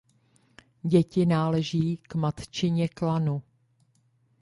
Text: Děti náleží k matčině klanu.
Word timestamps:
Děti 0.83 1.25
náleží 1.25 1.97
k 1.97 2.15
matčině 2.15 2.87
klanu. 2.89 3.43